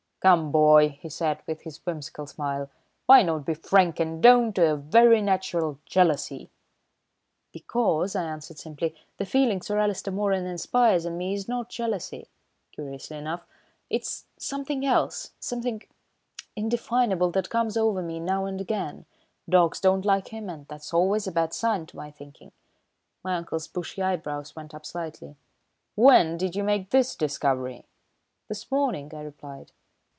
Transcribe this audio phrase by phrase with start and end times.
[0.21, 2.69] "Come, boy," he said, with his whimsical smile,
[3.07, 6.51] "why not be frank and own to a very natural jealousy?"
[7.51, 12.29] "Because," I answered simply, "the feeling Sir Alister Moeran inspires in me is not jealousy,
[12.71, 13.47] curiously enough.
[13.89, 15.81] It's something else, something
[16.55, 19.07] indefinable that comes over me now and again.
[19.49, 22.51] Dogs don't like him, and that's always a bad sign, to my thinking."
[23.23, 25.35] My uncle's bushy eyebrows went up slightly.
[25.95, 27.87] "When did you make this discovery?"
[28.49, 29.71] "This morning," I replied.